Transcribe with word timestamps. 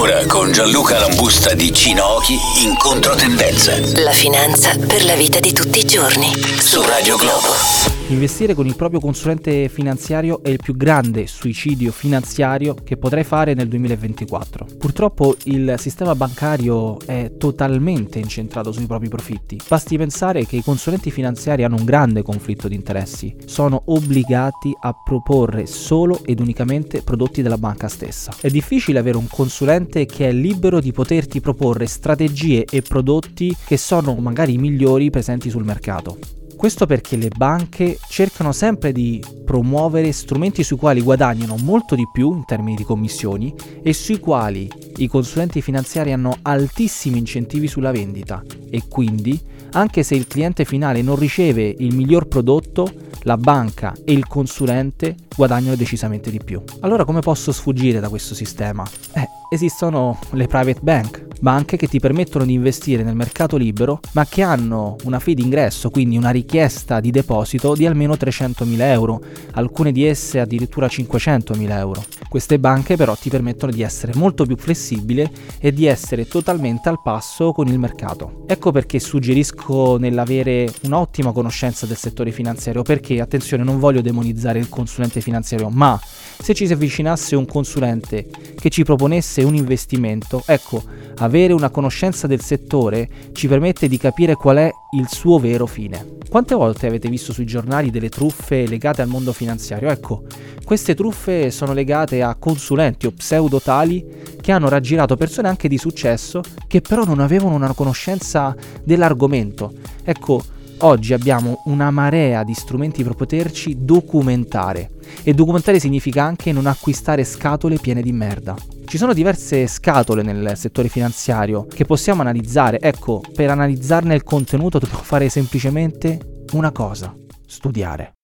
Ora 0.00 0.24
con 0.24 0.50
Gianluca 0.50 0.98
Lambusta 0.98 1.52
di 1.52 1.70
Cinochi 1.74 2.32
in 2.64 2.74
controtendenza. 2.78 3.78
La 4.02 4.12
finanza 4.12 4.74
per 4.78 5.04
la 5.04 5.14
vita 5.14 5.40
di 5.40 5.52
tutti 5.52 5.80
i 5.80 5.84
giorni. 5.84 6.32
Su 6.58 6.80
Radio 6.80 7.16
Globo. 7.16 7.90
Investire 8.08 8.54
con 8.54 8.66
il 8.66 8.74
proprio 8.74 8.98
consulente 8.98 9.68
finanziario 9.68 10.42
è 10.42 10.48
il 10.48 10.58
più 10.60 10.76
grande 10.76 11.28
suicidio 11.28 11.92
finanziario 11.92 12.74
che 12.74 12.96
potrei 12.96 13.22
fare 13.22 13.54
nel 13.54 13.68
2024. 13.68 14.66
Purtroppo 14.78 15.36
il 15.44 15.74
sistema 15.78 16.16
bancario 16.16 16.98
è 17.06 17.32
totalmente 17.38 18.18
incentrato 18.18 18.72
sui 18.72 18.86
propri 18.86 19.08
profitti. 19.08 19.60
Basti 19.68 19.96
pensare 19.96 20.44
che 20.44 20.56
i 20.56 20.62
consulenti 20.62 21.12
finanziari 21.12 21.62
hanno 21.62 21.76
un 21.76 21.84
grande 21.84 22.22
conflitto 22.22 22.66
di 22.66 22.74
interessi. 22.74 23.36
Sono 23.44 23.82
obbligati 23.84 24.74
a 24.80 24.92
proporre 24.92 25.66
solo 25.66 26.20
ed 26.24 26.40
unicamente 26.40 27.02
prodotti 27.02 27.42
della 27.42 27.58
banca 27.58 27.86
stessa. 27.86 28.32
È 28.40 28.48
difficile 28.48 28.98
avere 28.98 29.18
un 29.18 29.28
consulente 29.28 29.89
che 30.06 30.28
è 30.28 30.32
libero 30.32 30.80
di 30.80 30.92
poterti 30.92 31.40
proporre 31.40 31.86
strategie 31.86 32.64
e 32.64 32.82
prodotti 32.82 33.54
che 33.66 33.76
sono 33.76 34.14
magari 34.14 34.54
i 34.54 34.58
migliori 34.58 35.10
presenti 35.10 35.50
sul 35.50 35.64
mercato. 35.64 36.18
Questo 36.60 36.84
perché 36.84 37.16
le 37.16 37.30
banche 37.34 37.98
cercano 38.10 38.52
sempre 38.52 38.92
di 38.92 39.18
promuovere 39.46 40.12
strumenti 40.12 40.62
sui 40.62 40.76
quali 40.76 41.00
guadagnano 41.00 41.56
molto 41.56 41.94
di 41.94 42.06
più 42.12 42.34
in 42.34 42.44
termini 42.44 42.76
di 42.76 42.84
commissioni 42.84 43.54
e 43.82 43.94
sui 43.94 44.20
quali 44.20 44.70
i 44.96 45.06
consulenti 45.06 45.62
finanziari 45.62 46.12
hanno 46.12 46.36
altissimi 46.42 47.16
incentivi 47.16 47.66
sulla 47.66 47.92
vendita 47.92 48.42
e 48.68 48.82
quindi 48.90 49.40
anche 49.72 50.02
se 50.02 50.14
il 50.14 50.26
cliente 50.26 50.66
finale 50.66 51.00
non 51.00 51.16
riceve 51.16 51.74
il 51.78 51.94
miglior 51.94 52.28
prodotto, 52.28 52.92
la 53.22 53.38
banca 53.38 53.94
e 54.04 54.12
il 54.12 54.26
consulente 54.26 55.16
guadagnano 55.34 55.76
decisamente 55.76 56.30
di 56.30 56.42
più. 56.44 56.62
Allora 56.80 57.06
come 57.06 57.20
posso 57.20 57.52
sfuggire 57.52 58.00
da 58.00 58.10
questo 58.10 58.34
sistema? 58.34 58.86
Eh, 59.14 59.26
esistono 59.50 60.16
le 60.30 60.46
private 60.46 60.80
bank, 60.80 61.19
banche 61.40 61.76
che 61.76 61.88
ti 61.88 61.98
permettono 61.98 62.44
di 62.44 62.52
investire 62.52 63.02
nel 63.02 63.16
mercato 63.16 63.56
libero, 63.56 64.00
ma 64.12 64.26
che 64.26 64.42
hanno 64.42 64.96
una 65.04 65.18
fee 65.18 65.34
d'ingresso, 65.34 65.90
quindi 65.90 66.16
una 66.16 66.30
richiesta 66.30 67.00
di 67.00 67.10
deposito 67.10 67.74
di 67.74 67.86
almeno 67.86 68.14
300.000 68.14 68.80
euro, 68.80 69.20
alcune 69.52 69.90
di 69.90 70.04
esse 70.04 70.38
addirittura 70.38 70.86
500.000 70.86 71.70
euro. 71.70 72.04
Queste 72.28 72.58
banche 72.58 72.96
però 72.96 73.16
ti 73.16 73.30
permettono 73.30 73.72
di 73.72 73.82
essere 73.82 74.12
molto 74.14 74.44
più 74.44 74.56
flessibile 74.56 75.30
e 75.58 75.72
di 75.72 75.86
essere 75.86 76.28
totalmente 76.28 76.88
al 76.88 77.00
passo 77.02 77.52
con 77.52 77.66
il 77.66 77.78
mercato. 77.78 78.44
Ecco 78.46 78.70
perché 78.70 79.00
suggerisco 79.00 79.96
nell'avere 79.96 80.72
un'ottima 80.82 81.32
conoscenza 81.32 81.86
del 81.86 81.96
settore 81.96 82.30
finanziario, 82.30 82.82
perché 82.82 83.20
attenzione 83.20 83.64
non 83.64 83.78
voglio 83.78 84.02
demonizzare 84.02 84.58
il 84.58 84.68
consulente 84.68 85.20
finanziario, 85.20 85.70
ma 85.70 85.98
se 86.38 86.54
ci 86.54 86.66
si 86.66 86.72
avvicinasse 86.72 87.34
un 87.34 87.46
consulente 87.46 88.28
che 88.54 88.70
ci 88.70 88.84
proponesse 88.84 89.42
un 89.42 89.54
investimento, 89.54 90.42
ecco, 90.46 90.82
avere 91.30 91.52
una 91.52 91.70
conoscenza 91.70 92.26
del 92.26 92.40
settore 92.40 93.08
ci 93.32 93.46
permette 93.46 93.86
di 93.86 93.96
capire 93.98 94.34
qual 94.34 94.56
è 94.56 94.70
il 94.96 95.06
suo 95.08 95.38
vero 95.38 95.64
fine. 95.64 96.18
Quante 96.28 96.56
volte 96.56 96.88
avete 96.88 97.08
visto 97.08 97.32
sui 97.32 97.46
giornali 97.46 97.90
delle 97.90 98.08
truffe 98.08 98.66
legate 98.66 99.00
al 99.00 99.08
mondo 99.08 99.32
finanziario? 99.32 99.88
Ecco, 99.90 100.24
queste 100.64 100.94
truffe 100.94 101.52
sono 101.52 101.72
legate 101.72 102.22
a 102.22 102.34
consulenti 102.34 103.06
o 103.06 103.12
pseudo 103.12 103.60
tali 103.60 104.04
che 104.40 104.50
hanno 104.50 104.68
raggirato 104.68 105.16
persone 105.16 105.48
anche 105.48 105.68
di 105.68 105.78
successo 105.78 106.42
che 106.66 106.80
però 106.80 107.04
non 107.04 107.20
avevano 107.20 107.54
una 107.54 107.74
conoscenza 107.74 108.54
dell'argomento. 108.82 109.72
Ecco, 110.02 110.42
oggi 110.78 111.12
abbiamo 111.12 111.62
una 111.66 111.90
marea 111.90 112.42
di 112.42 112.54
strumenti 112.54 113.04
per 113.04 113.14
poterci 113.14 113.76
documentare 113.80 114.90
e 115.22 115.32
documentare 115.32 115.78
significa 115.78 116.24
anche 116.24 116.50
non 116.50 116.66
acquistare 116.66 117.24
scatole 117.24 117.78
piene 117.78 118.02
di 118.02 118.12
merda. 118.12 118.79
Ci 118.90 118.98
sono 118.98 119.12
diverse 119.12 119.68
scatole 119.68 120.22
nel 120.22 120.54
settore 120.56 120.88
finanziario 120.88 121.64
che 121.64 121.84
possiamo 121.84 122.22
analizzare. 122.22 122.80
Ecco, 122.80 123.22
per 123.32 123.48
analizzarne 123.48 124.16
il 124.16 124.24
contenuto 124.24 124.80
dobbiamo 124.80 125.04
fare 125.04 125.28
semplicemente 125.28 126.18
una 126.54 126.72
cosa, 126.72 127.14
studiare. 127.46 128.14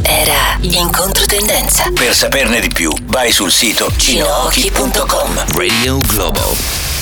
Era 0.00 0.56
in 0.62 0.90
controtendenza. 0.90 1.90
Per 1.92 2.14
saperne 2.14 2.58
di 2.58 2.68
più, 2.68 2.90
vai 3.04 3.30
sul 3.32 3.50
sito 3.50 3.90
cinochi.com. 3.94 5.54
Radio 5.54 6.00
Globo. 6.00 6.97